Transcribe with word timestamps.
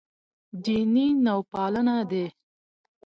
دیني 0.63 1.07
نوپالنه 1.25 1.97
دی. 2.11 2.25